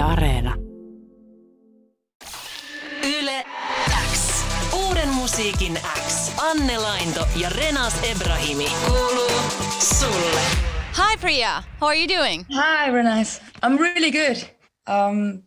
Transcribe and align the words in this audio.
Yle 0.00 0.06
Areena. 0.06 0.54
Yle 3.04 3.44
X. 4.12 4.44
Uuden 4.72 5.08
musiikin 5.08 5.76
X. 5.76 6.32
Anne 6.50 6.78
Lainto 6.78 7.26
ja 7.36 7.48
Renas 7.48 7.94
Ebrahimi. 8.04 8.66
Kuuluu 8.86 9.30
sulle. 9.78 10.40
Hi, 10.96 11.16
Priya. 11.20 11.62
How 11.80 11.88
are 11.88 12.00
you 12.00 12.08
doing? 12.08 12.46
Hi, 12.50 12.90
Renais. 12.90 13.42
I'm 13.62 13.78
really 13.78 14.10
good. 14.10 14.36
Um, 14.86 15.42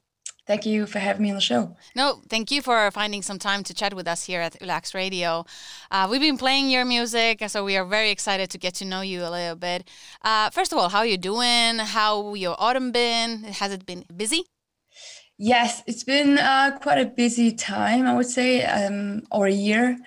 thank 0.48 0.66
you 0.66 0.86
for 0.86 1.00
having 1.00 1.23
me 1.23 1.30
on 1.30 1.36
the 1.36 1.41
show. 1.41 1.76
No, 1.96 2.21
thank 2.30 2.52
you 2.52 2.62
for 2.62 2.89
finding 2.91 3.21
some 3.21 3.39
time 3.39 3.64
to 3.64 3.73
chat 3.73 3.94
with 3.94 4.07
us 4.07 4.26
here 4.26 4.41
at 4.41 4.62
Yle 4.62 4.71
X 4.71 4.94
Radio. 4.94 5.46
Uh, 5.91 6.08
we've 6.09 6.21
been 6.21 6.38
playing 6.38 6.70
your 6.70 6.86
music, 6.86 7.44
so 7.48 7.64
we 7.64 7.77
are 7.77 7.86
very 7.86 8.09
excited 8.12 8.50
to 8.52 8.58
get 8.58 8.73
to 8.76 8.86
know 8.86 9.02
you 9.02 9.21
a 9.23 9.30
little 9.30 9.55
bit. 9.55 9.90
Uh, 10.21 10.50
first 10.50 10.71
of 10.71 10.77
all, 10.77 10.90
how 10.90 11.00
are 11.00 11.05
you 11.05 11.18
doing? 11.18 11.80
How 11.80 12.34
your 12.34 12.55
autumn 12.59 12.91
been? 12.91 13.44
Has 13.44 13.71
it 13.71 13.86
been 13.86 14.05
busy? 14.16 14.44
Yes, 15.38 15.81
it's 15.88 16.03
been 16.03 16.38
uh, 16.38 16.78
quite 16.81 17.00
a 17.00 17.05
busy 17.05 17.52
time, 17.53 18.05
I 18.05 18.14
would 18.16 18.28
say, 18.28 18.64
um, 18.64 19.23
or 19.31 19.48
a 19.48 19.52
year. 19.52 19.98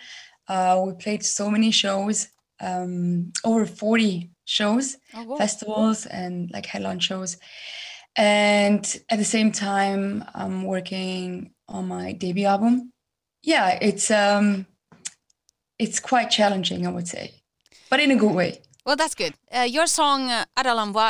Uh, 0.48 0.82
we 0.86 0.92
played 0.94 1.24
so 1.24 1.50
many 1.50 1.70
shows, 1.72 2.28
um, 2.60 3.32
over 3.44 3.66
40 3.66 4.30
shows, 4.44 4.96
Oh, 5.14 5.24
wow. 5.24 5.36
festivals, 5.36 6.06
and 6.06 6.48
like 6.52 6.66
headline 6.66 7.00
shows. 7.00 7.36
And 8.16 8.84
at 9.10 9.18
the 9.18 9.24
same 9.24 9.52
time, 9.52 10.24
I'm 10.34 10.64
working 10.64 11.50
on 11.68 11.88
my 11.88 12.12
debut 12.12 12.46
album. 12.46 12.92
Yeah, 13.42 13.78
it's 13.80 14.10
um, 14.10 14.66
it's 15.78 16.00
quite 16.00 16.30
challenging, 16.30 16.86
I 16.86 16.90
would 16.90 17.08
say, 17.08 17.32
but 17.90 18.00
in 18.00 18.10
a 18.10 18.16
good 18.16 18.32
way. 18.34 18.60
Well, 18.86 18.96
that's 18.96 19.14
good. 19.16 19.34
Uh, 19.52 19.62
your 19.62 19.86
song 19.88 20.30
uh, 20.30 20.44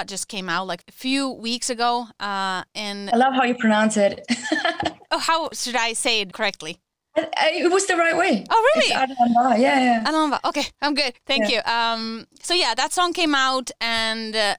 just 0.07 0.29
came 0.29 0.49
out 0.49 0.67
like 0.67 0.83
a 0.89 0.93
few 0.93 1.31
weeks 1.31 1.69
ago, 1.71 2.09
uh, 2.19 2.65
and 2.75 3.11
I 3.11 3.17
love 3.17 3.35
how 3.35 3.45
you 3.45 3.55
pronounce 3.55 3.97
it. 3.97 4.25
oh, 5.11 5.19
how 5.19 5.51
should 5.53 5.77
I 5.77 5.93
say 5.93 6.23
it 6.23 6.33
correctly? 6.33 6.79
I- 7.17 7.29
I- 7.37 7.53
it 7.65 7.71
was 7.71 7.87
the 7.87 7.97
right 7.97 8.17
way. 8.17 8.45
Oh, 8.51 8.73
really? 8.75 8.93
Adalam 8.95 9.33
Vaa, 9.35 9.55
yeah, 9.57 10.03
yeah. 10.05 10.39
Okay, 10.45 10.65
I'm 10.83 10.95
good. 10.95 11.15
Thank 11.27 11.51
you. 11.51 11.61
Um, 11.65 12.27
so 12.43 12.55
yeah, 12.55 12.75
that 12.75 12.93
song 12.93 13.13
came 13.13 13.35
out, 13.35 13.71
and 13.81 14.35
uh, 14.35 14.57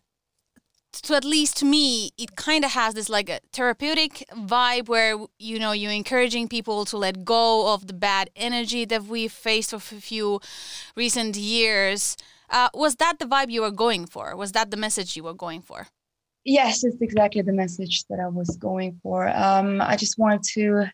to 1.01 1.15
at 1.15 1.25
least 1.25 1.57
to 1.57 1.65
me, 1.65 2.11
it 2.17 2.35
kind 2.35 2.65
of 2.65 2.71
has 2.71 2.93
this 2.93 3.09
like 3.09 3.29
a 3.29 3.39
therapeutic 3.51 4.25
vibe 4.35 4.87
where 4.87 5.17
you 5.39 5.59
know 5.59 5.71
you're 5.71 5.91
encouraging 5.91 6.47
people 6.47 6.85
to 6.85 6.97
let 6.97 7.25
go 7.25 7.73
of 7.73 7.87
the 7.87 7.93
bad 7.93 8.29
energy 8.35 8.85
that 8.85 9.03
we've 9.03 9.31
faced 9.31 9.73
of 9.73 9.91
a 9.91 10.01
few 10.01 10.39
recent 10.95 11.35
years. 11.35 12.17
Uh, 12.49 12.69
was 12.73 12.95
that 12.95 13.19
the 13.19 13.25
vibe 13.25 13.49
you 13.49 13.61
were 13.61 13.71
going 13.71 14.05
for? 14.05 14.35
Was 14.35 14.53
that 14.53 14.71
the 14.71 14.77
message 14.77 15.17
you 15.17 15.23
were 15.23 15.33
going 15.33 15.61
for? 15.61 15.87
Yes, 16.45 16.83
it's 16.83 17.01
exactly 17.01 17.41
the 17.41 17.51
message 17.51 18.05
that 18.09 18.19
I 18.21 18.27
was 18.29 18.55
going 18.55 18.99
for. 19.03 19.27
Um, 19.27 19.81
I 19.81 19.97
just 19.97 20.17
wanted 20.17 20.43
to, 20.53 20.85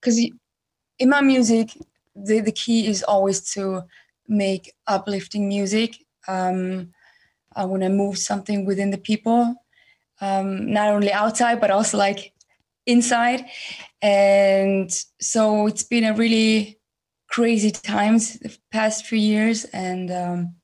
because 0.00 0.18
in 0.98 1.08
my 1.10 1.20
music, 1.20 1.76
the, 2.16 2.40
the 2.40 2.52
key 2.52 2.86
is 2.86 3.02
always 3.02 3.52
to 3.52 3.84
make 4.28 4.72
uplifting 4.86 5.46
music. 5.46 5.96
Um, 6.26 6.92
I 7.56 7.64
want 7.64 7.82
to 7.82 7.88
move 7.88 8.18
something 8.18 8.64
within 8.66 8.90
the 8.90 8.98
people, 8.98 9.54
um, 10.20 10.72
not 10.72 10.88
only 10.88 11.12
outside, 11.12 11.60
but 11.60 11.70
also 11.70 11.98
like 11.98 12.32
inside. 12.86 13.44
And 14.02 14.90
so 15.20 15.66
it's 15.66 15.84
been 15.84 16.04
a 16.04 16.14
really 16.14 16.78
crazy 17.28 17.70
times 17.70 18.38
the 18.38 18.56
past 18.70 19.06
few 19.06 19.18
years. 19.18 19.64
And 19.66 20.10
um, 20.10 20.54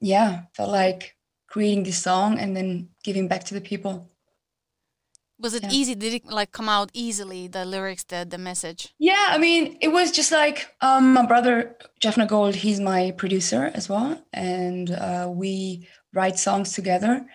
yeah, 0.00 0.42
felt 0.54 0.70
like 0.70 1.16
creating 1.48 1.84
this 1.84 2.02
song 2.02 2.38
and 2.38 2.56
then 2.56 2.88
giving 3.04 3.28
back 3.28 3.44
to 3.44 3.54
the 3.54 3.60
people. 3.60 4.10
Was 5.38 5.54
it 5.54 5.64
Yeah. 5.64 5.70
easy? 5.72 5.94
Did 5.94 6.14
it 6.14 6.26
like 6.26 6.52
come 6.52 6.68
out 6.68 6.90
easily? 6.94 7.48
The 7.48 7.64
lyrics, 7.64 8.04
the 8.04 8.24
the 8.24 8.38
message. 8.38 8.94
Yeah, 8.98 9.26
I 9.30 9.38
mean, 9.38 9.76
it 9.80 9.88
was 9.88 10.10
just 10.12 10.30
like 10.32 10.68
um, 10.80 11.12
my 11.12 11.26
brother 11.26 11.76
Japhna 12.00 12.26
Gold. 12.26 12.54
He's 12.54 12.80
my 12.80 13.10
producer 13.16 13.70
as 13.74 13.88
well, 13.88 14.22
and 14.32 14.90
uh, 14.90 15.28
we 15.30 15.88
write 16.14 16.38
songs 16.38 16.72
together. 16.72 17.26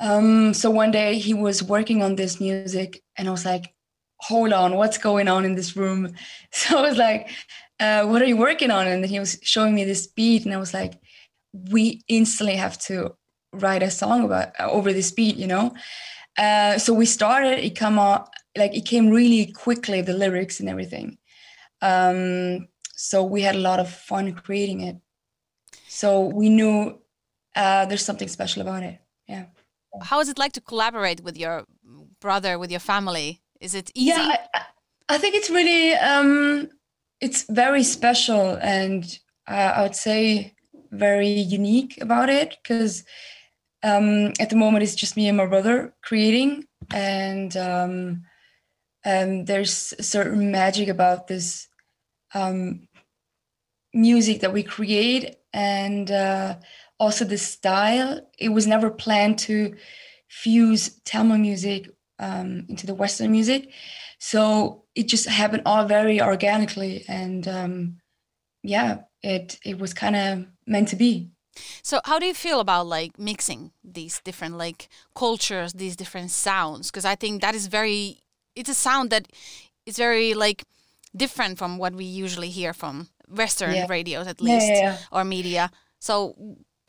Um, 0.00 0.54
so 0.54 0.70
one 0.70 0.90
day 0.90 1.18
he 1.18 1.34
was 1.34 1.62
working 1.62 2.02
on 2.02 2.16
this 2.16 2.40
music, 2.40 3.02
and 3.16 3.28
I 3.28 3.30
was 3.30 3.44
like, 3.44 3.74
"Hold 4.20 4.52
on, 4.52 4.76
what's 4.76 4.98
going 4.98 5.28
on 5.28 5.44
in 5.44 5.54
this 5.54 5.76
room?" 5.76 6.14
So 6.52 6.78
I 6.78 6.82
was 6.82 6.96
like, 6.96 7.28
uh, 7.78 8.04
"What 8.06 8.22
are 8.22 8.26
you 8.26 8.36
working 8.36 8.70
on?" 8.70 8.86
And 8.86 9.02
then 9.02 9.10
he 9.10 9.20
was 9.20 9.38
showing 9.42 9.74
me 9.74 9.84
this 9.84 10.06
beat, 10.06 10.44
and 10.44 10.54
I 10.54 10.58
was 10.58 10.74
like, 10.74 10.94
"We 11.52 12.02
instantly 12.08 12.56
have 12.56 12.78
to 12.88 13.16
write 13.52 13.82
a 13.82 13.90
song 13.90 14.24
about 14.24 14.48
uh, 14.58 14.70
over 14.70 14.92
this 14.92 15.12
beat," 15.12 15.36
you 15.36 15.46
know. 15.46 15.74
Uh, 16.38 16.78
so 16.78 16.94
we 16.94 17.06
started. 17.06 17.58
It 17.64 17.76
come 17.76 17.98
out 17.98 18.30
like 18.56 18.74
it 18.74 18.84
came 18.84 19.10
really 19.10 19.52
quickly 19.52 20.02
the 20.02 20.12
lyrics 20.12 20.60
and 20.60 20.68
everything 20.68 21.18
um 21.82 22.68
so 22.94 23.22
we 23.22 23.42
had 23.42 23.54
a 23.54 23.58
lot 23.58 23.80
of 23.80 23.90
fun 23.90 24.32
creating 24.32 24.80
it 24.80 24.96
so 25.88 26.20
we 26.20 26.48
knew 26.48 26.99
uh 27.56 27.84
there's 27.86 28.04
something 28.04 28.28
special 28.28 28.62
about 28.62 28.82
it 28.82 28.98
yeah 29.28 29.44
How 30.02 30.20
is 30.20 30.28
it 30.28 30.38
like 30.38 30.52
to 30.52 30.60
collaborate 30.60 31.20
with 31.22 31.36
your 31.36 31.64
brother, 32.20 32.58
with 32.58 32.70
your 32.70 32.80
family? 32.80 33.42
Is 33.60 33.74
it 33.74 33.90
easy? 33.94 34.10
yeah 34.10 34.36
I, 34.54 34.60
I 35.14 35.18
think 35.18 35.34
it's 35.34 35.50
really 35.50 35.94
um 35.94 36.68
it's 37.20 37.44
very 37.50 37.82
special 37.82 38.56
and 38.62 39.04
uh, 39.48 39.72
i 39.76 39.82
would 39.82 39.96
say 39.96 40.54
very 40.92 41.28
unique 41.28 42.00
about 42.00 42.28
it 42.30 42.56
because 42.62 43.04
um 43.82 44.32
at 44.42 44.48
the 44.50 44.56
moment 44.56 44.82
it's 44.84 44.94
just 44.94 45.16
me 45.16 45.28
and 45.28 45.36
my 45.36 45.46
brother 45.46 45.94
creating 46.08 46.64
and 46.92 47.56
um 47.56 48.22
um 49.04 49.44
there's 49.44 49.94
a 49.98 50.02
certain 50.02 50.50
magic 50.50 50.88
about 50.88 51.26
this 51.26 51.68
um 52.34 52.88
music 53.92 54.40
that 54.40 54.52
we 54.52 54.62
create 54.62 55.36
and 55.52 56.10
uh 56.10 56.54
also 57.00 57.24
the 57.24 57.38
style 57.38 58.20
it 58.38 58.50
was 58.50 58.66
never 58.66 58.90
planned 58.90 59.38
to 59.38 59.74
fuse 60.28 61.00
Tamil 61.04 61.38
music 61.38 61.90
um, 62.20 62.66
into 62.68 62.86
the 62.86 62.94
Western 62.94 63.32
music. 63.32 63.70
So 64.18 64.84
it 64.94 65.08
just 65.08 65.26
happened 65.26 65.62
all 65.64 65.86
very 65.86 66.20
organically, 66.20 67.04
and 67.08 67.48
um, 67.48 67.96
yeah, 68.62 68.98
it 69.22 69.58
it 69.64 69.78
was 69.78 69.94
kind 69.94 70.14
of 70.16 70.46
meant 70.66 70.88
to 70.88 70.96
be. 70.96 71.30
So 71.82 72.00
how 72.04 72.18
do 72.18 72.26
you 72.26 72.34
feel 72.34 72.60
about 72.60 72.86
like 72.86 73.18
mixing 73.18 73.72
these 73.82 74.20
different 74.22 74.58
like 74.58 74.88
cultures, 75.14 75.72
these 75.72 75.96
different 75.96 76.30
sounds? 76.30 76.90
Because 76.90 77.04
I 77.04 77.16
think 77.16 77.40
that 77.40 77.54
is 77.54 77.66
very 77.66 78.18
it's 78.54 78.70
a 78.70 78.74
sound 78.74 79.10
that 79.10 79.26
is 79.86 79.96
very 79.96 80.34
like 80.34 80.64
different 81.16 81.58
from 81.58 81.78
what 81.78 81.94
we 81.94 82.04
usually 82.04 82.50
hear 82.50 82.72
from 82.74 83.08
Western 83.28 83.74
Yeah. 83.74 83.86
radios 83.88 84.26
at 84.26 84.40
least 84.40 84.70
yeah, 84.70 84.82
yeah. 84.82 84.96
or 85.10 85.24
media. 85.24 85.70
So 85.98 86.34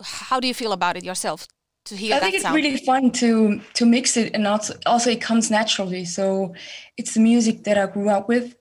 how 0.04 0.40
do 0.40 0.48
you 0.48 0.54
feel 0.54 0.72
about 0.72 0.98
it 0.98 1.04
yourself 1.04 1.48
to 1.86 1.96
hear 1.96 2.16
I 2.16 2.20
think 2.20 2.36
it's 2.36 2.44
sound? 2.44 2.56
really 2.56 2.78
fun 2.78 3.12
to 3.12 3.62
to 3.74 3.86
mix 3.86 4.18
it, 4.18 4.34
and 4.34 4.48
also 4.48 4.74
also 4.86 5.10
it 5.10 5.22
comes 5.22 5.50
naturally. 5.50 6.06
So 6.06 6.54
it's 6.98 7.14
the 7.14 7.20
music 7.20 7.64
that 7.64 7.78
I 7.78 7.88
grew 7.88 8.10
up 8.10 8.28
with. 8.28 8.56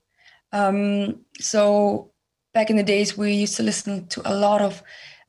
Um, 0.52 1.24
so 1.38 2.12
back 2.54 2.70
in 2.70 2.76
the 2.76 2.82
days, 2.82 3.16
we 3.16 3.32
used 3.32 3.56
to 3.56 3.62
listen 3.62 4.06
to 4.08 4.22
a 4.24 4.34
lot 4.34 4.60
of 4.60 4.82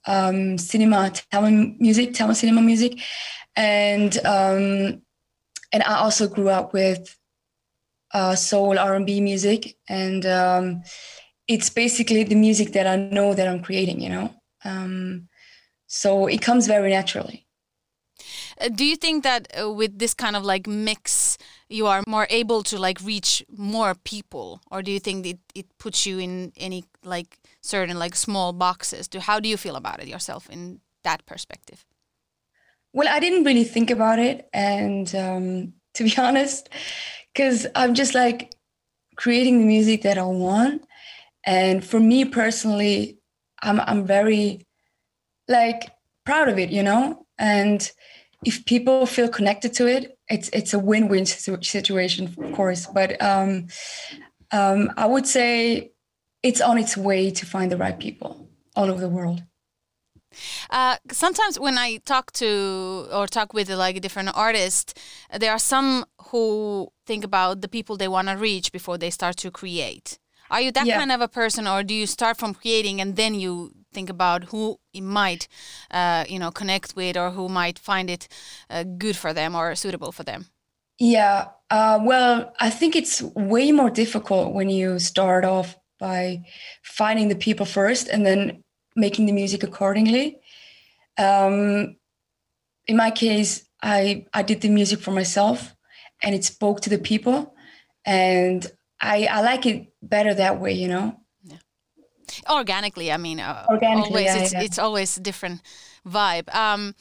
um, 0.08 0.58
cinema, 0.58 1.12
Tamil 1.32 1.76
music, 1.80 2.14
Tamil 2.14 2.36
cinema 2.36 2.62
music, 2.62 3.00
and 3.56 4.18
um, 4.26 5.02
and 5.72 5.84
I 5.84 5.96
also 5.96 6.28
grew 6.28 6.50
up 6.50 6.74
with 6.74 7.18
uh, 8.14 8.36
soul 8.36 8.80
R 8.80 8.96
and 8.96 9.06
B 9.06 9.22
music, 9.22 9.78
and 9.88 10.26
um, 10.26 10.84
it's 11.48 11.70
basically 11.70 12.24
the 12.24 12.36
music 12.36 12.74
that 12.74 12.88
I 12.88 12.96
know 12.96 13.34
that 13.34 13.48
I'm 13.48 13.62
creating. 13.62 14.02
You 14.02 14.10
know, 14.10 14.34
um, 14.66 15.28
so 15.91 16.25
it 16.25 16.41
comes 16.41 16.68
very 16.68 16.90
naturally. 16.90 17.46
Uh, 18.62 18.69
do 18.69 18.85
you 18.85 18.96
think 18.96 19.24
that 19.24 19.47
uh, 19.62 19.69
with 19.69 20.00
this 20.00 20.13
kind 20.13 20.38
of 20.38 20.44
like 20.46 20.66
mix 20.66 21.38
you 21.68 21.85
are 21.85 22.02
more 22.08 22.28
able 22.29 22.64
to 22.64 22.79
like 22.79 22.99
reach 23.03 23.43
more 23.49 23.93
people? 23.96 24.61
Or 24.72 24.82
do 24.82 24.91
you 24.91 24.99
think 24.99 25.26
it, 25.26 25.40
it 25.53 25.66
puts 25.78 26.05
you 26.05 26.17
in 26.17 26.53
any 26.55 26.85
like 27.03 27.40
certain 27.61 27.99
like 27.99 28.16
small 28.16 28.53
boxes? 28.53 29.09
Do 29.09 29.20
how 29.20 29.41
do 29.41 29.49
you 29.49 29.58
feel 29.58 29.76
about 29.76 30.02
it 30.02 30.08
yourself 30.08 30.49
in 30.49 30.79
that 31.03 31.26
perspective? 31.26 31.85
Well, 32.94 33.09
I 33.09 33.20
didn't 33.20 33.44
really 33.44 33.66
think 33.66 33.90
about 33.90 34.20
it, 34.20 34.47
and 34.53 35.14
um, 35.16 35.73
to 35.96 36.03
be 36.05 36.14
honest, 36.17 36.70
because 37.34 37.67
I'm 37.76 37.96
just 37.96 38.16
like 38.16 38.53
creating 39.17 39.59
the 39.59 39.66
music 39.66 40.03
that 40.03 40.17
I 40.17 40.23
want, 40.23 40.85
and 41.46 41.84
for 41.84 41.99
me 41.99 42.23
personally, 42.23 43.17
I'm 43.61 43.82
I'm 43.82 44.05
very 44.05 44.66
like 45.47 45.90
proud 46.26 46.49
of 46.49 46.58
it, 46.59 46.70
you 46.70 46.84
know. 46.84 47.26
And 47.38 47.90
if 48.46 48.66
people 48.66 49.05
feel 49.05 49.29
connected 49.29 49.73
to 49.73 49.88
it, 49.88 50.17
it's 50.29 50.49
it's 50.49 50.73
a 50.73 50.79
win-win 50.79 51.26
situation, 51.26 52.28
of 52.28 52.53
course. 52.53 52.88
But 52.88 53.22
um, 53.22 53.67
um, 54.52 54.91
I 54.97 55.05
would 55.05 55.28
say 55.28 55.91
it's 56.43 56.61
on 56.61 56.78
its 56.78 56.97
way 56.97 57.32
to 57.32 57.46
find 57.46 57.72
the 57.72 57.78
right 57.78 57.97
people 57.99 58.49
all 58.76 58.90
over 58.90 58.99
the 58.99 59.09
world. 59.09 59.43
Uh, 60.70 60.96
sometimes 61.11 61.59
when 61.59 61.78
I 61.78 61.97
talk 61.97 62.32
to 62.34 63.08
or 63.11 63.28
talk 63.28 63.53
with 63.53 63.70
like 63.70 63.99
different 64.02 64.29
artists, 64.34 64.94
there 65.37 65.52
are 65.52 65.59
some 65.59 66.05
who 66.29 66.90
think 67.05 67.23
about 67.26 67.61
the 67.61 67.67
people 67.67 67.97
they 67.97 68.08
want 68.08 68.29
to 68.29 68.35
reach 68.35 68.72
before 68.72 68.97
they 68.97 69.09
start 69.09 69.35
to 69.37 69.52
create. 69.52 70.20
Are 70.52 70.62
you 70.62 70.72
that 70.74 70.86
Yeah. 70.88 71.00
kind 71.00 71.12
of 71.12 71.22
a 71.22 71.28
person, 71.28 71.66
or 71.68 71.82
do 71.84 71.94
you 71.94 72.06
start 72.06 72.38
from 72.38 72.53
creating 72.53 73.02
and 73.02 73.16
then 73.16 73.34
you 73.36 73.72
think 73.94 74.09
about 74.09 74.46
who 74.52 74.80
it 74.94 75.02
might, 75.02 75.48
uh, 75.92 76.26
you 76.28 76.40
know, 76.40 76.52
connect 76.52 76.96
with 76.96 77.18
or 77.18 77.32
who 77.32 77.48
might 77.50 77.80
find 77.80 78.09
it 78.09 78.28
uh, 78.70 78.84
good 78.84 79.16
for 79.16 79.34
them 79.34 79.56
or 79.56 79.76
suitable 79.76 80.12
for 80.12 80.24
them? 80.24 80.46
Yeah. 81.00 81.48
Uh, 81.70 82.00
well, 82.03 82.53
I 82.59 82.70
think 82.70 82.96
it's 82.96 83.22
way 83.22 83.72
more 83.72 83.90
difficult 83.90 84.53
when 84.53 84.70
you 84.70 85.00
start 85.00 85.46
off 85.46 85.78
by 86.00 86.42
finding 86.84 87.30
the 87.30 87.36
people 87.36 87.66
first 87.66 88.09
and 88.09 88.26
then 88.26 88.64
making 88.96 89.26
the 89.28 89.34
music 89.34 89.64
accordingly. 89.64 90.38
Um, 91.18 91.96
in 92.88 92.97
my 92.97 93.12
case, 93.12 93.64
I 93.82 94.26
I 94.34 94.44
did 94.44 94.62
the 94.62 94.70
music 94.70 95.00
for 95.00 95.12
myself, 95.12 95.76
and 96.24 96.36
it 96.36 96.44
spoke 96.44 96.82
to 96.82 96.90
the 96.90 97.00
people, 97.00 97.56
and 98.06 98.66
I 99.02 99.26
I 99.26 99.42
like 99.42 99.66
it 99.66 99.88
better 100.02 100.34
that 100.34 100.59
way. 100.59 100.74
You 100.74 100.88
know. 100.88 101.18
Yeah. 101.44 101.58
organically 102.50 103.12
i 103.12 103.18
mean 103.18 103.40
uh, 103.40 103.66
Organically, 103.70 104.09
always 104.09 104.26
yeah, 104.26 104.44
it's, 104.44 104.53
yeah. 104.53 104.62
it's 104.64 104.80
always 104.80 105.18
a 105.18 105.22
different 105.22 105.62
vibe 106.08 106.48
um 106.56 106.96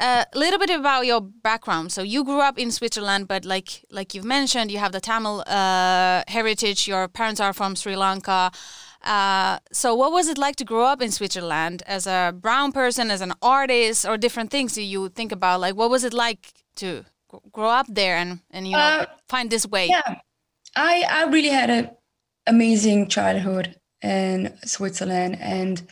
a 0.00 0.24
little 0.34 0.58
bit 0.58 0.70
about 0.70 1.04
your 1.06 1.20
background 1.20 1.92
so 1.92 2.02
you 2.02 2.24
grew 2.24 2.40
up 2.40 2.58
in 2.58 2.70
switzerland 2.70 3.28
but 3.28 3.44
like 3.44 3.84
like 3.90 4.14
you've 4.14 4.24
mentioned 4.24 4.70
you 4.70 4.78
have 4.78 4.92
the 4.92 5.00
tamil 5.00 5.42
uh, 5.46 6.22
heritage 6.28 6.88
your 6.88 7.06
parents 7.08 7.40
are 7.40 7.52
from 7.52 7.76
sri 7.76 7.94
lanka 7.96 8.50
uh, 9.04 9.58
so 9.72 9.94
what 9.94 10.10
was 10.12 10.28
it 10.28 10.38
like 10.38 10.56
to 10.56 10.64
grow 10.64 10.84
up 10.84 11.02
in 11.02 11.10
switzerland 11.10 11.82
as 11.86 12.06
a 12.06 12.32
brown 12.32 12.72
person 12.72 13.10
as 13.10 13.20
an 13.20 13.32
artist 13.42 14.06
or 14.08 14.16
different 14.16 14.50
things 14.50 14.74
do 14.74 14.82
you 14.82 15.08
think 15.08 15.32
about 15.32 15.60
like 15.60 15.74
what 15.76 15.90
was 15.90 16.02
it 16.04 16.14
like 16.14 16.52
to 16.74 17.04
grow 17.52 17.68
up 17.80 17.86
there 17.88 18.16
and 18.16 18.40
and 18.50 18.66
you 18.66 18.76
know 18.76 19.00
Uh, 19.02 19.06
find 19.28 19.50
this 19.50 19.66
way 19.66 19.86
Yeah, 19.88 20.14
I 20.76 21.04
I 21.08 21.24
really 21.24 21.48
had 21.50 21.70
an 21.70 21.90
amazing 22.46 23.08
childhood 23.08 23.76
in 24.02 24.56
Switzerland, 24.64 25.38
and 25.40 25.82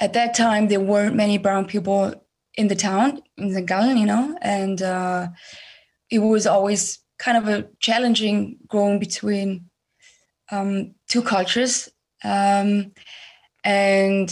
at 0.00 0.12
that 0.12 0.34
time 0.34 0.68
there 0.68 0.80
weren't 0.80 1.16
many 1.16 1.38
brown 1.38 1.66
people 1.66 2.14
in 2.54 2.68
the 2.68 2.76
town 2.76 3.22
in 3.36 3.52
St. 3.52 3.66
Gallen, 3.66 3.96
you 3.96 4.06
know, 4.06 4.36
and 4.42 4.82
uh, 4.82 5.28
it 6.10 6.18
was 6.18 6.46
always 6.46 6.98
kind 7.18 7.38
of 7.38 7.48
a 7.48 7.68
challenging 7.80 8.58
growing 8.66 8.98
between 8.98 9.70
um, 10.50 10.94
two 11.08 11.22
cultures, 11.22 11.88
um, 12.24 12.92
and 13.64 14.30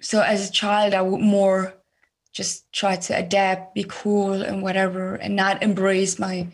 so 0.00 0.22
as 0.22 0.48
a 0.48 0.52
child 0.52 0.94
I 0.94 1.02
would 1.02 1.20
more 1.20 1.74
just 2.32 2.72
try 2.72 2.96
to 2.96 3.16
adapt, 3.16 3.74
be 3.74 3.84
cool, 3.88 4.42
and 4.42 4.62
whatever, 4.62 5.14
and 5.16 5.36
not 5.36 5.62
embrace 5.62 6.18
my 6.18 6.48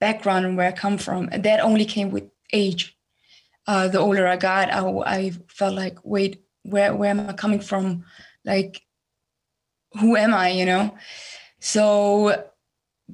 background 0.00 0.46
and 0.46 0.56
where 0.56 0.68
I 0.68 0.72
come 0.72 0.98
from. 0.98 1.28
And 1.30 1.42
that 1.44 1.60
only 1.60 1.84
came 1.84 2.10
with 2.10 2.24
age. 2.52 2.96
Uh, 3.66 3.88
the 3.88 4.00
older 4.00 4.26
I 4.26 4.36
got, 4.36 4.72
I, 4.72 4.80
I 5.06 5.30
felt 5.48 5.74
like, 5.74 5.98
wait, 6.02 6.42
where 6.62 6.94
where 6.94 7.10
am 7.10 7.20
I 7.20 7.32
coming 7.34 7.60
from? 7.60 8.04
Like, 8.44 8.82
who 10.00 10.16
am 10.16 10.34
I? 10.34 10.48
You 10.50 10.66
know. 10.66 10.96
So 11.60 12.46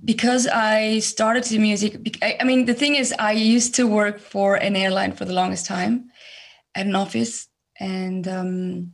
because 0.04 0.46
I 0.46 1.00
started 1.00 1.42
to 1.44 1.58
music, 1.58 2.18
I, 2.22 2.36
I 2.40 2.44
mean, 2.44 2.64
the 2.66 2.74
thing 2.74 2.96
is, 2.96 3.12
I 3.18 3.32
used 3.32 3.74
to 3.76 3.86
work 3.86 4.18
for 4.18 4.56
an 4.56 4.76
airline 4.76 5.12
for 5.12 5.24
the 5.24 5.32
longest 5.32 5.66
time 5.66 6.10
at 6.74 6.86
an 6.86 6.94
office, 6.94 7.48
and 7.80 8.26
um, 8.28 8.92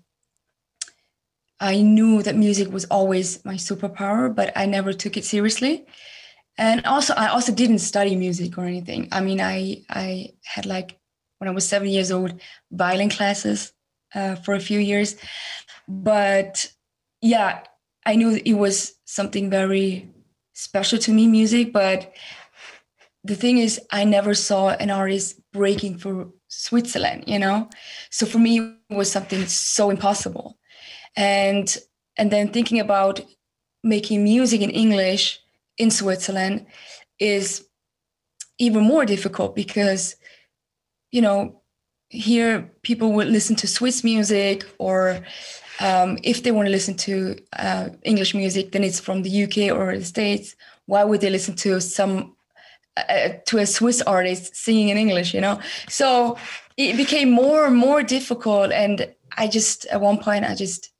I 1.60 1.82
knew 1.82 2.22
that 2.22 2.34
music 2.34 2.72
was 2.72 2.86
always 2.86 3.44
my 3.44 3.54
superpower, 3.54 4.34
but 4.34 4.52
I 4.56 4.66
never 4.66 4.92
took 4.92 5.16
it 5.16 5.24
seriously 5.24 5.86
and 6.58 6.84
also 6.87 7.14
i 7.14 7.28
also 7.28 7.52
didn't 7.52 7.78
study 7.78 8.16
music 8.16 8.58
or 8.58 8.64
anything. 8.64 9.08
I 9.12 9.20
mean 9.20 9.40
i 9.40 9.84
i 9.88 10.31
had 10.44 10.66
like 10.66 10.99
when 11.38 11.49
i 11.49 11.52
was 11.52 11.66
seven 11.66 11.88
years 11.88 12.12
old 12.12 12.40
violin 12.70 13.08
classes 13.08 13.72
uh, 14.14 14.37
for 14.37 14.54
a 14.54 14.60
few 14.60 14.78
years. 14.78 15.16
But 15.88 16.72
yeah 17.20 17.62
i 18.04 18.16
knew 18.16 18.40
it 18.44 18.54
was 18.54 18.94
something 19.04 19.50
very 19.50 20.10
special 20.54 20.99
to 20.99 21.12
me 21.12 21.26
music. 21.26 21.72
But 21.72 22.12
the 23.25 23.37
thing 23.37 23.58
is 23.58 23.81
i 23.90 24.05
never 24.05 24.34
saw 24.34 24.70
an 24.70 24.90
artist 24.90 25.40
breaking 25.52 25.98
for 25.98 26.28
switzerland 26.48 27.25
you 27.26 27.38
know? 27.38 27.69
So 28.10 28.26
for 28.26 28.38
me 28.38 28.58
it 28.90 28.94
was 28.94 29.10
something 29.10 29.46
so 29.46 29.90
impossible. 29.90 30.58
And 31.16 31.75
and 32.19 32.31
then 32.31 32.52
thinking 32.52 32.78
about 32.81 33.20
making 33.82 34.22
music 34.22 34.60
in 34.60 34.70
english 34.70 35.41
in 35.82 35.90
Switzerland 35.90 36.67
is 37.19 37.67
even 38.58 38.82
more 38.84 39.05
difficult 39.05 39.55
because, 39.56 40.17
you 41.11 41.20
know, 41.20 41.62
here 42.08 42.70
people 42.82 43.12
would 43.12 43.29
listen 43.29 43.56
to 43.56 43.67
Swiss 43.67 44.05
music 44.05 44.64
or 44.79 45.25
um, 45.81 46.19
if 46.23 46.43
they 46.43 46.52
want 46.52 46.67
to 46.67 46.73
listen 46.73 46.94
to 46.94 47.37
uh, 47.58 47.88
English 48.02 48.34
music, 48.34 48.73
then 48.73 48.84
it's 48.84 49.00
from 49.00 49.23
the 49.23 49.44
UK 49.44 49.76
or 49.76 49.99
the 49.99 50.05
States. 50.05 50.55
Why 50.87 51.02
would 51.05 51.20
they 51.20 51.31
listen 51.31 51.56
to 51.56 51.81
some 51.81 52.37
uh, 52.96 53.31
to 53.46 53.58
a 53.58 53.67
Swiss 53.67 54.02
artist 54.02 54.55
singing 54.55 54.90
in 54.90 54.99
English? 54.99 55.34
You 55.34 55.40
know, 55.40 55.61
so 55.88 56.37
it 56.76 56.96
became 56.96 57.31
more 57.31 57.67
and 57.67 57.76
more 57.76 58.02
difficult. 58.02 58.70
And 58.70 59.12
I 59.37 59.49
just 59.49 59.87
at 59.87 60.00
one 60.00 60.19
point 60.19 60.44
I 60.44 60.55
just 60.55 60.91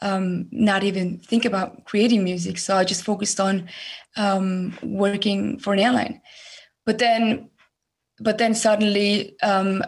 um, 0.00 0.48
not 0.50 0.84
even 0.84 1.18
think 1.18 1.44
about 1.44 1.84
creating 1.84 2.24
music. 2.24 2.58
So 2.58 2.76
I 2.76 2.84
just 2.84 3.04
focused 3.04 3.40
on 3.40 3.68
um, 4.16 4.76
working 4.82 5.58
for 5.58 5.72
an 5.72 5.80
airline. 5.80 6.20
But 6.86 6.98
then, 6.98 7.50
but 8.20 8.38
then 8.38 8.54
suddenly, 8.54 9.36
um, 9.42 9.82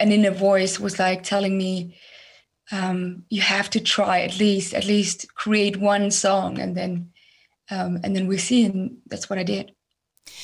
an 0.00 0.12
inner 0.12 0.30
voice 0.30 0.78
was 0.78 0.98
like 0.98 1.22
telling 1.22 1.56
me, 1.56 1.96
um, 2.70 3.24
"You 3.30 3.40
have 3.42 3.70
to 3.70 3.80
try 3.80 4.20
at 4.20 4.38
least, 4.38 4.74
at 4.74 4.84
least 4.84 5.34
create 5.34 5.76
one 5.76 6.10
song, 6.10 6.58
and 6.58 6.76
then, 6.76 7.10
um, 7.70 7.98
and 8.04 8.14
then 8.14 8.26
we 8.26 8.38
see." 8.38 8.64
And 8.64 8.98
that's 9.06 9.30
what 9.30 9.38
I 9.38 9.44
did. 9.44 9.72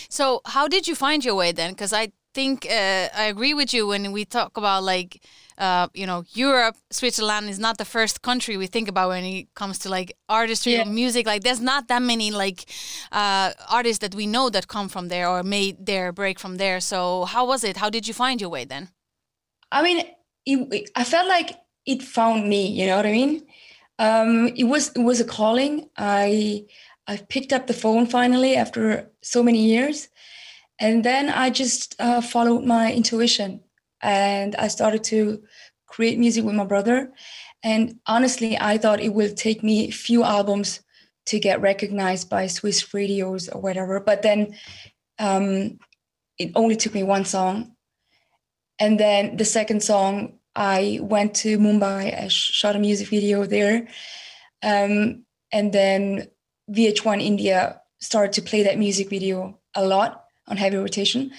So 0.08 0.41
how 0.46 0.69
did 0.69 0.88
you 0.88 0.94
find 0.94 1.25
your 1.25 1.35
way 1.35 1.52
then? 1.52 1.70
Because 1.73 1.93
I 1.93 2.12
think 2.32 2.67
uh, 2.67 3.08
I 3.14 3.25
agree 3.25 3.55
with 3.55 3.73
you 3.73 3.87
when 3.87 4.12
we 4.12 4.25
talk 4.25 4.56
about 4.56 4.82
like 4.82 5.23
uh, 5.59 5.89
you 5.95 6.06
know 6.06 6.25
Europe, 6.33 6.77
Switzerland 6.91 7.49
is 7.49 7.59
not 7.59 7.79
the 7.79 7.85
first 7.85 8.23
country 8.23 8.56
we 8.56 8.67
think 8.67 8.89
about 8.89 9.09
when 9.09 9.25
it 9.25 9.55
comes 9.55 9.79
to 9.81 9.89
like 9.89 10.12
artistry 10.29 10.73
Yeah. 10.73 10.83
or 10.83 10.87
music. 10.87 11.27
Like 11.27 11.43
there's 11.43 11.61
not 11.61 11.89
that 11.89 12.03
many 12.03 12.31
like 12.31 12.65
uh, 13.12 13.53
artists 13.69 13.99
that 14.01 14.15
we 14.15 14.27
know 14.27 14.51
that 14.51 14.67
come 14.69 14.89
from 14.89 15.09
there 15.09 15.29
or 15.29 15.43
made 15.43 15.87
their 15.87 16.13
break 16.13 16.39
from 16.39 16.56
there. 16.56 16.81
So 16.81 17.25
how 17.25 17.46
was 17.46 17.65
it? 17.65 17.77
How 17.77 17.91
did 17.91 18.06
you 18.08 18.15
find 18.15 18.41
your 18.41 18.51
way 18.51 18.65
then? 18.65 18.89
I 19.73 19.82
mean, 19.82 19.99
it, 20.46 20.58
it- 20.73 20.91
I 20.96 21.05
felt 21.05 21.29
like 21.29 21.56
it 21.87 22.03
found 22.03 22.49
me. 22.49 22.67
You 22.69 22.87
know 22.87 22.96
what 22.96 23.06
I 23.06 23.13
mean? 23.13 23.43
Um, 23.99 24.49
it 24.56 24.65
was 24.65 24.89
it 24.96 25.03
was 25.03 25.20
a 25.20 25.25
calling. 25.25 25.89
I 25.96 26.65
I 27.06 27.17
picked 27.29 27.53
up 27.53 27.67
the 27.67 27.75
phone 27.75 28.06
finally 28.06 28.56
after 28.56 29.11
so 29.23 29.43
many 29.43 29.63
years, 29.67 30.08
and 30.79 31.05
then 31.05 31.29
I 31.29 31.51
just 31.51 31.94
uh, 32.01 32.20
followed 32.20 32.65
my 32.65 32.93
intuition, 32.93 33.61
and 34.05 34.55
I 34.55 34.69
started 34.69 35.03
to 35.05 35.43
create 35.87 36.19
music 36.19 36.44
with 36.44 36.55
my 36.55 36.65
brother. 36.65 37.13
And 37.65 37.99
honestly, 38.06 38.56
I 38.56 38.79
thought 38.79 39.01
it 39.01 39.15
will 39.15 39.34
take 39.34 39.65
me 39.65 39.89
a 39.89 39.91
few 39.91 40.23
albums 40.23 40.81
to 41.27 41.41
get 41.41 41.61
recognized 41.61 42.31
by 42.31 42.46
Swiss 42.46 42.94
radios 42.94 43.49
or 43.49 43.61
whatever. 43.61 43.99
But 43.99 44.23
then 44.23 44.55
um, 45.19 45.79
it 46.39 46.53
only 46.55 46.77
took 46.77 46.94
me 46.94 47.03
one 47.03 47.25
song 47.25 47.75
and 48.79 48.99
then 48.99 49.37
the 49.37 49.44
second 49.44 49.82
song, 49.82 50.39
I 50.56 50.99
went 51.03 51.34
to 51.37 51.58
Mumbai. 51.58 52.23
I 52.23 52.29
shot 52.29 52.77
a 52.77 52.79
music 52.79 53.08
video 53.08 53.44
there. 53.44 53.89
Um, 54.63 55.25
and 55.53 55.73
then 55.73 56.29
VH1 56.70 57.23
India 57.23 57.81
started 58.01 58.32
to 58.34 58.43
play 58.43 58.65
that 58.65 58.79
music 58.79 59.11
video 59.11 59.58
a 59.75 59.84
lot 59.84 60.25
on 60.49 60.56
heavy 60.56 60.77
rotation. 60.77 61.32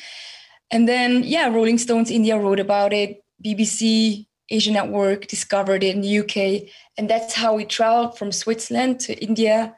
And 0.71 0.87
then, 0.87 1.23
yeah, 1.23 1.47
Rolling 1.47 1.77
Stones 1.77 2.09
India 2.11 2.37
wrote 2.37 2.59
about 2.59 2.91
it. 2.93 3.21
BBC, 3.45 4.25
Asia 4.49 4.71
Network 4.71 5.27
discovered 5.27 5.83
it 5.83 5.95
in 5.95 6.01
the 6.01 6.19
UK. 6.19 6.69
And 6.97 7.09
that's 7.09 7.33
how 7.33 7.53
we 7.55 7.65
traveled 7.65 8.17
from 8.17 8.31
Switzerland 8.31 8.99
to 9.01 9.13
India, 9.23 9.75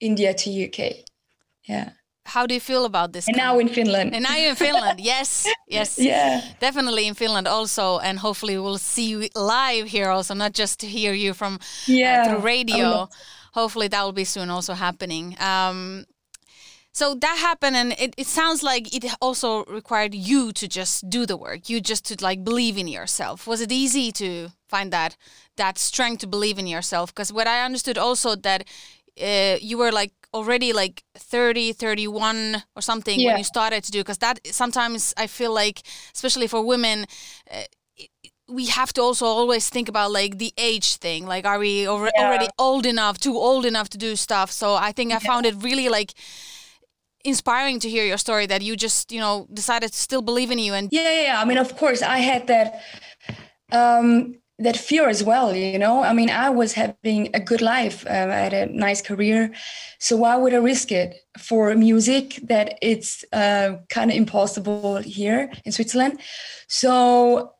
India 0.00 0.34
to 0.34 0.50
UK. 0.66 1.04
Yeah. 1.68 1.90
How 2.24 2.46
do 2.46 2.54
you 2.54 2.60
feel 2.60 2.84
about 2.84 3.12
this? 3.12 3.26
And 3.26 3.36
now 3.36 3.58
in 3.58 3.68
Finland. 3.68 4.14
and 4.14 4.22
now 4.22 4.36
you're 4.36 4.50
in 4.50 4.56
Finland. 4.56 5.00
Yes, 5.04 5.46
yes. 5.68 5.98
yeah. 5.98 6.40
Definitely 6.60 7.06
in 7.08 7.14
Finland 7.14 7.48
also, 7.48 7.98
and 7.98 8.18
hopefully 8.18 8.56
we'll 8.58 8.78
see 8.78 9.08
you 9.08 9.28
live 9.34 9.88
here 9.88 10.08
also, 10.08 10.34
not 10.34 10.52
just 10.54 10.78
to 10.80 10.86
hear 10.86 11.14
you 11.14 11.34
from 11.34 11.54
uh, 11.54 11.58
Yeah. 11.86 12.24
through 12.24 12.32
I 12.34 12.36
would 12.36 12.44
radio. 12.44 13.08
Hopefully 13.54 13.88
that 13.88 14.02
will 14.04 14.12
be 14.12 14.24
soon 14.24 14.50
also 14.50 14.74
happening. 14.74 15.36
Um, 15.40 16.04
so 16.92 17.14
that 17.14 17.38
happened 17.38 17.76
and 17.76 17.92
it, 17.98 18.14
it 18.18 18.26
sounds 18.26 18.62
like 18.62 18.94
it 18.94 19.04
also 19.20 19.64
required 19.64 20.14
you 20.14 20.52
to 20.52 20.68
just 20.68 21.08
do 21.08 21.24
the 21.26 21.36
work 21.36 21.68
you 21.68 21.80
just 21.80 22.04
to 22.06 22.24
like 22.24 22.44
believe 22.44 22.76
in 22.78 22.86
yourself. 22.88 23.46
Was 23.46 23.60
it 23.60 23.72
easy 23.72 24.12
to 24.12 24.50
find 24.68 24.92
that 24.92 25.16
that 25.56 25.78
strength 25.78 26.20
to 26.20 26.26
believe 26.26 26.58
in 26.58 26.66
yourself? 26.66 27.14
Because 27.14 27.32
what 27.32 27.46
i 27.46 27.64
understood 27.64 27.98
also 27.98 28.36
that 28.36 28.64
uh, 29.20 29.56
you 29.60 29.78
were 29.78 29.92
like 29.92 30.12
already 30.34 30.72
like 30.72 31.02
30 31.16 31.72
31 31.72 32.62
or 32.76 32.82
something 32.82 33.20
Yeah. 33.20 33.28
when 33.30 33.38
you 33.38 33.44
started 33.44 33.84
to 33.84 33.90
do 33.90 33.98
because 34.00 34.18
that 34.18 34.40
sometimes 34.46 35.12
i 35.16 35.26
feel 35.26 35.52
like 35.52 35.82
especially 36.14 36.46
for 36.46 36.62
women 36.64 37.04
uh, 37.50 37.62
we 38.48 38.66
have 38.66 38.92
to 38.94 39.02
also 39.02 39.24
always 39.26 39.68
think 39.70 39.88
about 39.88 40.10
like 40.12 40.36
the 40.38 40.52
age 40.58 40.96
thing. 40.96 41.26
Like 41.26 41.46
are 41.46 41.58
we 41.58 41.84
alre- 41.86 42.10
Yeah. 42.16 42.26
already 42.26 42.48
old 42.58 42.84
enough 42.86 43.18
too 43.18 43.36
old 43.36 43.64
enough 43.64 43.88
to 43.90 43.98
do 43.98 44.16
stuff? 44.16 44.50
So 44.50 44.74
i 44.74 44.92
think 44.92 45.12
i 45.12 45.18
found 45.18 45.46
it 45.46 45.54
really 45.62 45.88
like 45.88 46.12
inspiring 47.24 47.78
to 47.80 47.88
hear 47.88 48.04
your 48.04 48.18
story 48.18 48.46
that 48.46 48.62
you 48.62 48.76
just 48.76 49.12
you 49.12 49.20
know 49.20 49.46
decided 49.52 49.92
to 49.92 49.98
still 49.98 50.22
believe 50.22 50.50
in 50.50 50.58
you 50.58 50.74
and 50.74 50.88
Yeah, 50.90 51.02
yeah, 51.02 51.22
yeah. 51.22 51.40
I 51.40 51.44
mean, 51.44 51.58
of 51.58 51.76
course, 51.76 52.02
I 52.02 52.18
had 52.18 52.46
that 52.46 52.82
um, 53.72 54.36
that 54.58 54.76
fear 54.76 55.08
as 55.08 55.22
well. 55.24 55.54
You 55.54 55.78
know, 55.78 56.02
I 56.02 56.12
mean, 56.12 56.30
I 56.30 56.50
was 56.50 56.72
having 56.72 57.30
a 57.34 57.40
good 57.40 57.62
life. 57.62 58.04
Um, 58.08 58.30
I 58.30 58.36
had 58.36 58.52
a 58.52 58.66
nice 58.66 59.02
career, 59.02 59.52
so 59.98 60.16
why 60.16 60.36
would 60.36 60.54
I 60.54 60.58
risk 60.58 60.92
it 60.92 61.16
for 61.38 61.74
music 61.74 62.38
that 62.44 62.78
it's 62.82 63.24
uh, 63.32 63.76
kind 63.88 64.10
of 64.10 64.16
impossible 64.16 64.98
here 64.98 65.50
in 65.64 65.72
Switzerland? 65.72 66.20
So, 66.68 67.52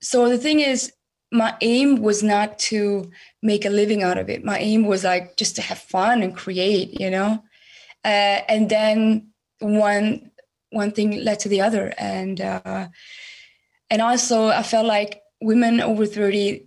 so 0.00 0.28
the 0.28 0.38
thing 0.38 0.60
is, 0.60 0.92
my 1.32 1.56
aim 1.60 2.02
was 2.02 2.22
not 2.22 2.58
to 2.58 3.10
make 3.42 3.64
a 3.64 3.70
living 3.70 4.02
out 4.02 4.16
of 4.16 4.30
it. 4.30 4.44
My 4.44 4.58
aim 4.58 4.86
was 4.86 5.04
like 5.04 5.36
just 5.36 5.56
to 5.56 5.62
have 5.62 5.78
fun 5.78 6.22
and 6.22 6.36
create. 6.36 7.00
You 7.00 7.10
know, 7.10 7.42
uh, 8.06 8.40
and 8.48 8.70
then 8.70 9.28
one 9.58 10.30
one 10.70 10.92
thing 10.92 11.24
led 11.24 11.40
to 11.40 11.48
the 11.48 11.60
other. 11.60 11.92
And 11.98 12.40
uh, 12.40 12.88
and 13.90 14.02
also 14.02 14.48
i 14.48 14.62
felt 14.62 14.86
like 14.86 15.22
women 15.40 15.80
over 15.80 16.06
30 16.06 16.66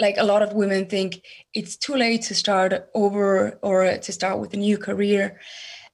like 0.00 0.16
a 0.18 0.24
lot 0.24 0.42
of 0.42 0.52
women 0.52 0.86
think 0.86 1.22
it's 1.54 1.76
too 1.76 1.94
late 1.94 2.22
to 2.22 2.34
start 2.34 2.88
over 2.94 3.58
or 3.62 3.98
to 3.98 4.12
start 4.12 4.38
with 4.38 4.54
a 4.54 4.56
new 4.56 4.78
career. 4.78 5.40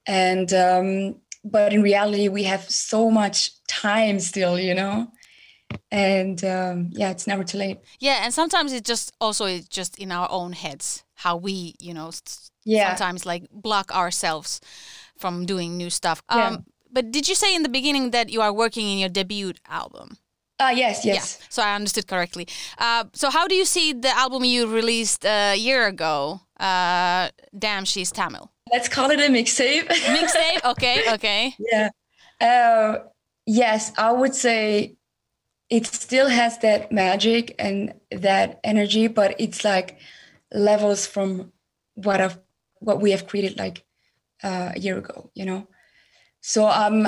And 0.06 0.52
um, 0.52 1.16
but 1.42 1.72
in 1.72 1.80
reality 1.80 2.28
we 2.28 2.42
have 2.44 2.68
so 2.70 3.10
much 3.10 3.50
time 3.66 4.20
still 4.20 4.58
you 4.58 4.74
know? 4.74 5.08
And 5.90 6.44
um, 6.44 6.90
yeah 6.92 7.10
it's 7.10 7.26
never 7.26 7.44
too 7.44 7.58
late. 7.58 7.78
Yeah 7.98 8.24
and 8.24 8.34
sometimes 8.34 8.72
it's 8.72 8.86
just 8.86 9.12
also 9.20 9.46
it's 9.46 9.68
just 9.68 9.98
in 9.98 10.12
our 10.12 10.28
own 10.30 10.52
heads 10.52 11.03
how 11.14 11.36
we 11.36 11.74
you 11.80 11.94
know 11.94 12.10
Yeah. 12.64 12.88
sometimes 12.96 13.26
like 13.26 13.44
block 13.50 13.90
ourselves 13.94 14.60
from 15.18 15.46
doing 15.46 15.76
new 15.76 15.90
stuff 15.90 16.22
Yeah. 16.30 16.48
um 16.48 16.64
but 16.90 17.10
did 17.12 17.28
you 17.28 17.34
say 17.34 17.54
in 17.54 17.62
the 17.62 17.68
beginning 17.68 18.10
that 18.12 18.28
you 18.30 18.42
are 18.42 18.52
working 18.52 18.88
in 18.92 18.98
your 18.98 19.08
debut 19.10 19.52
album 19.68 20.16
ah 20.60 20.70
yes 20.70 21.04
yes 21.04 21.14
Yeah, 21.14 21.46
so 21.50 21.62
I 21.62 21.74
understood 21.74 22.06
correctly. 22.06 22.46
Uh, 22.78 23.04
so 23.12 23.28
how 23.30 23.48
do 23.48 23.54
you 23.54 23.64
see 23.64 23.92
the 23.92 24.16
album 24.16 24.44
you 24.44 24.66
released 24.68 25.24
a 25.26 25.56
year 25.56 25.86
ago? 25.88 26.40
Uh, 26.60 27.28
Damn, 27.58 27.84
she's 27.84 28.12
Tamil. 28.12 28.50
let's 28.72 28.88
call 28.88 29.10
it 29.10 29.18
a 29.20 29.28
mixtape 29.28 29.86
Mixtape. 30.18 30.64
okay, 30.72 30.98
okay. 31.14 31.54
yeah 31.72 31.88
uh, 32.40 32.98
yes 33.46 33.92
i 33.98 34.10
would 34.12 34.34
say 34.34 34.96
it 35.70 35.86
still 35.86 36.28
has 36.28 36.58
that 36.58 36.90
magic 36.92 37.54
and 37.58 37.92
that 38.10 38.60
energy 38.64 39.08
but 39.08 39.34
it's 39.38 39.64
like 39.64 39.98
levels 40.54 41.06
from 41.06 41.52
what 41.96 42.20
i've 42.20 42.38
what 42.80 43.00
we 43.00 43.12
have 43.12 43.26
created 43.26 43.58
like 43.58 43.84
uh, 44.44 44.72
a 44.74 44.80
year 44.80 44.98
ago 44.98 45.30
you 45.34 45.46
know 45.46 45.66
so 46.42 46.66
i'm 46.66 47.06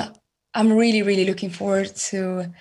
i'm 0.55 0.73
really 0.73 1.03
really 1.03 1.25
looking 1.25 1.51
forward 1.51 1.95
to 1.95 2.51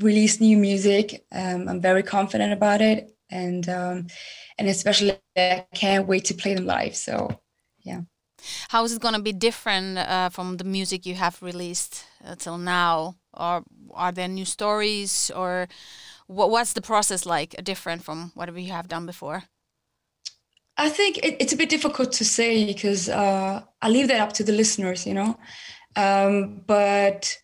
release 0.00 0.40
new 0.40 0.56
music 0.58 1.24
um, 1.32 1.68
i'm 1.68 1.80
very 1.82 2.04
confident 2.04 2.52
about 2.52 2.82
it 2.82 3.10
and 3.30 3.68
um, 3.68 4.06
and 4.58 4.68
especially 4.68 5.18
i 5.36 5.66
can't 5.74 6.08
wait 6.08 6.24
to 6.26 6.34
play 6.34 6.54
them 6.54 6.66
live 6.66 6.96
so 6.96 7.30
yeah 7.84 8.02
How 8.70 8.84
is 8.84 8.92
it 8.94 9.02
going 9.02 9.14
to 9.14 9.22
be 9.22 9.32
different 9.32 9.98
uh, 9.98 10.30
from 10.30 10.58
the 10.58 10.64
music 10.64 11.06
you 11.06 11.14
have 11.16 11.42
released 11.42 12.04
uh, 12.24 12.36
till 12.36 12.58
now? 12.58 13.16
Or 13.34 13.64
are 13.94 14.12
there 14.12 14.28
new 14.28 14.44
stories? 14.44 15.30
Or 15.34 15.68
what, 16.28 16.50
what's 16.50 16.72
the 16.74 16.82
process 16.82 17.26
like 17.26 17.56
different 17.64 18.04
from 18.04 18.32
whatever 18.34 18.60
you 18.60 18.72
have 18.72 18.88
done 18.88 19.06
before? 19.06 19.44
I 20.78 20.88
think 20.88 21.18
it, 21.18 21.36
it's 21.40 21.52
a 21.52 21.56
bit 21.56 21.68
difficult 21.68 22.12
to 22.12 22.24
say 22.24 22.64
because 22.64 23.08
uh, 23.08 23.62
I 23.82 23.88
leave 23.88 24.08
that 24.08 24.20
up 24.20 24.32
to 24.34 24.44
the 24.44 24.52
listeners, 24.52 25.06
you 25.06 25.12
know. 25.12 25.36
Um, 25.96 26.62
but 26.66 27.36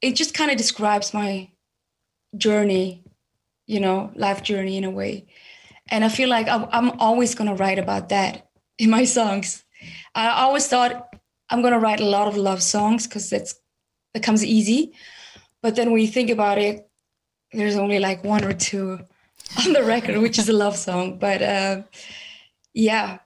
it 0.00 0.16
just 0.16 0.34
kind 0.34 0.50
of 0.50 0.56
describes 0.56 1.14
my 1.14 1.50
journey, 2.36 3.04
you 3.66 3.78
know, 3.78 4.10
life 4.16 4.42
journey 4.42 4.76
in 4.76 4.82
a 4.82 4.90
way. 4.90 5.26
And 5.88 6.04
I 6.04 6.08
feel 6.08 6.28
like 6.28 6.48
I'm, 6.48 6.90
always 6.98 7.34
going 7.34 7.48
to 7.48 7.54
write 7.54 7.78
about 7.78 8.08
that 8.08 8.48
in 8.78 8.90
my 8.90 9.04
songs. 9.04 9.62
I 10.14 10.28
always 10.30 10.66
thought 10.66 11.14
I'm 11.50 11.60
going 11.60 11.74
to 11.74 11.78
write 11.78 12.00
a 12.00 12.04
lot 12.04 12.28
of 12.28 12.36
love 12.36 12.62
songs 12.62 13.06
because 13.06 13.30
that's 13.30 13.54
that 14.14 14.22
comes 14.22 14.44
easy. 14.44 14.92
But 15.60 15.76
then 15.76 15.92
when 15.92 16.00
you 16.00 16.08
think 16.08 16.30
about 16.30 16.58
it, 16.58 16.88
there's 17.52 17.76
only 17.76 17.98
like 17.98 18.24
one 18.24 18.44
or 18.44 18.52
two 18.52 19.00
on 19.64 19.72
the 19.72 19.84
record, 19.84 20.18
which 20.18 20.38
is 20.38 20.48
a 20.48 20.52
love 20.52 20.76
song. 20.76 21.18
But 21.18 21.42
uh, 21.42 21.82
yeah, 22.74 23.20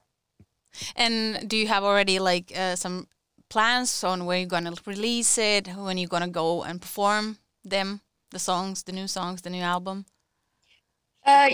And 0.95 1.49
do 1.49 1.57
you 1.57 1.69
have 1.69 1.85
already 1.85 2.19
like 2.19 2.53
uh, 2.57 2.77
some 2.77 3.09
plans 3.49 4.03
on 4.05 4.27
where 4.27 4.39
you're 4.39 4.49
gonna 4.49 4.75
release 4.87 5.39
it, 5.39 5.69
when 5.69 5.99
you're 5.99 6.09
gonna 6.09 6.29
go 6.29 6.63
and 6.65 6.81
perform 6.81 7.39
them, 7.65 8.01
the 8.31 8.39
songs, 8.39 8.83
the 8.83 8.93
new 8.93 9.07
songs, 9.09 9.43
the 9.43 9.51
new 9.51 9.63
album? 9.63 10.07
Uh, 11.25 11.51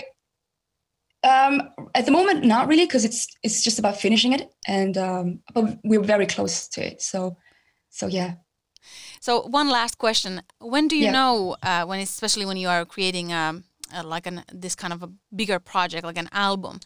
um, 1.23 1.69
at 1.95 2.05
the 2.05 2.11
moment, 2.11 2.43
not 2.45 2.67
really, 2.67 2.85
because 2.85 3.05
it's 3.05 3.27
it's 3.43 3.63
just 3.63 3.79
about 3.79 3.97
finishing 3.97 4.33
it, 4.33 4.51
and 4.67 4.97
um, 4.97 5.39
but 5.53 5.79
we're 5.83 6.01
very 6.03 6.25
close 6.25 6.67
to 6.69 6.85
it. 6.85 7.01
So, 7.01 7.37
so 7.89 8.07
yeah. 8.07 8.35
So 9.21 9.41
one 9.47 9.69
last 9.69 9.97
question: 9.97 10.41
When 10.59 10.87
do 10.87 10.95
you 10.95 11.05
Yeah. 11.05 11.11
know 11.11 11.55
uh, 11.63 11.85
when, 11.85 11.99
especially 11.99 12.45
when 12.45 12.57
you 12.57 12.67
are 12.69 12.85
creating 12.85 13.31
um, 13.33 13.63
uh, 13.95 14.03
like 14.03 14.27
an 14.27 14.43
this 14.51 14.75
kind 14.75 14.93
of 14.93 15.03
a 15.03 15.09
bigger 15.35 15.59
project, 15.59 16.03
like 16.05 16.17
an 16.19 16.29
album? 16.31 16.79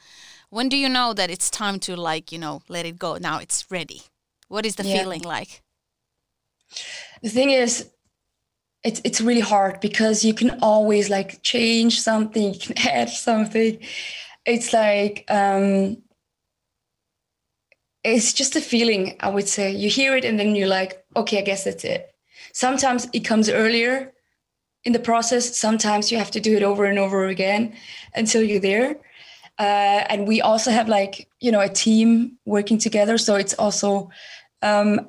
When 0.50 0.70
do 0.70 0.78
you 0.78 0.88
know 0.90 1.14
that 1.14 1.30
it's 1.30 1.50
time 1.50 1.80
to 1.82 1.96
like 1.96 2.32
you 2.32 2.40
know 2.40 2.62
let 2.70 2.86
it 2.86 2.98
go? 2.98 3.18
Now 3.18 3.40
it's 3.40 3.66
ready. 3.70 4.04
What 4.48 4.66
is 4.66 4.76
the 4.76 4.84
Yeah. 4.84 5.00
feeling 5.00 5.22
like? 5.24 5.62
The 7.22 7.30
thing 7.30 7.50
is, 7.50 7.90
it's 8.84 9.02
it's 9.04 9.20
really 9.22 9.42
hard 9.42 9.80
because 9.82 10.24
you 10.24 10.34
can 10.34 10.60
always 10.62 11.10
like 11.10 11.42
change 11.44 12.00
something, 12.02 12.54
you 12.54 12.60
can 12.60 12.78
add 12.88 13.10
something. 13.10 13.80
It's 14.46 14.72
like 14.72 15.26
um, 15.30 15.98
it's 18.04 18.34
just 18.34 18.56
a 18.56 18.62
feeling. 18.62 19.18
I 19.20 19.30
would 19.30 19.48
say 19.50 19.72
you 19.72 19.90
hear 19.90 20.16
it 20.16 20.24
and 20.24 20.40
then 20.40 20.56
you're 20.56 20.68
like, 20.68 21.04
okay, 21.16 21.40
I 21.40 21.42
guess 21.42 21.66
that's 21.66 21.84
it. 21.84 22.14
Sometimes 22.54 23.08
it 23.14 23.22
comes 23.26 23.50
earlier 23.50 24.14
in 24.86 24.94
the 24.94 25.00
process. 25.00 25.58
Sometimes 25.58 26.12
you 26.12 26.18
have 26.18 26.32
to 26.32 26.40
do 26.40 26.56
it 26.56 26.64
over 26.64 26.86
and 26.86 26.98
over 26.98 27.26
again 27.26 27.76
until 28.16 28.42
you're 28.42 28.62
there. 28.62 28.96
Uh, 29.60 30.06
and 30.10 30.28
we 30.28 30.42
also 30.42 30.70
have 30.72 30.88
like 30.88 31.28
you 31.40 31.52
know 31.52 31.60
a 31.62 31.70
team 31.70 32.38
working 32.46 32.78
together, 32.78 33.18
so 33.18 33.36
it's 33.36 33.56
also 33.56 34.10
um, 34.62 35.08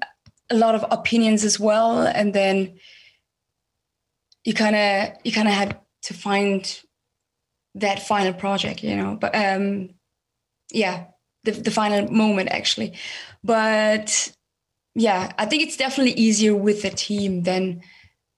a 0.51 0.57
lot 0.57 0.75
of 0.75 0.85
opinions 0.91 1.45
as 1.45 1.61
well. 1.61 2.01
And 2.03 2.33
then 2.33 2.79
you 4.45 4.55
kind 4.55 4.77
of 4.77 5.17
you 5.25 5.33
kind 5.33 5.49
of 5.49 5.55
have 5.55 5.79
to 6.03 6.15
find 6.15 6.83
that 7.75 8.03
final 8.03 8.33
project, 8.33 8.83
you 8.83 8.97
know. 8.97 9.17
But 9.21 9.35
um, 9.35 9.91
yeah, 10.73 11.07
the 11.45 11.53
the 11.53 11.71
final 11.71 12.11
moment 12.11 12.49
actually. 12.51 12.95
But 13.45 14.33
yeah, 14.95 15.33
I 15.39 15.47
think 15.47 15.63
it's 15.63 15.77
definitely 15.77 16.15
easier 16.15 16.55
with 16.55 16.85
a 16.85 16.91
team 16.91 17.43
than 17.43 17.83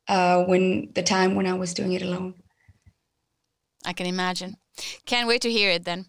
uh, 0.09 0.45
when 0.45 0.91
the 0.95 1.03
time 1.03 1.35
when 1.35 1.47
I 1.47 1.55
was 1.55 1.73
doing 1.75 1.93
it 1.93 2.03
alone. 2.03 2.35
I 3.85 3.93
can 3.93 4.07
imagine. 4.07 4.57
Can't 5.07 5.29
wait 5.29 5.43
to 5.43 5.51
hear 5.51 5.71
it 5.71 5.85
then. 5.85 6.07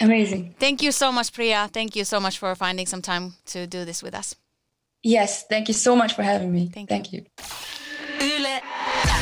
Amazing. 0.00 0.54
Thank 0.58 0.82
you 0.82 0.92
so 0.92 1.12
much, 1.12 1.32
Priya. 1.32 1.68
Thank 1.72 1.96
you 1.96 2.04
so 2.04 2.20
much 2.20 2.38
for 2.38 2.54
finding 2.54 2.86
some 2.86 3.02
time 3.02 3.34
to 3.46 3.66
do 3.66 3.84
this 3.84 4.02
with 4.02 4.14
us. 4.14 4.34
Yes, 5.02 5.46
thank 5.48 5.68
you 5.68 5.74
so 5.74 5.96
much 5.96 6.14
for 6.14 6.22
having 6.22 6.52
me. 6.52 6.70
Thank 6.72 6.88
thank 6.88 7.12
you. 7.12 7.24
Yle 8.20 8.60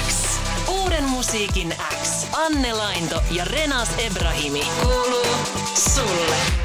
X. 0.07 0.39
Uuden 0.69 1.05
musiikin 1.05 1.73
X. 1.73 2.27
Anne 2.33 2.73
Lainto 2.73 3.23
ja 3.31 3.45
Renaz 3.45 3.89
Ebrahimi. 3.99 4.63
Kuuluu 4.83 5.37
sulle. 5.75 6.58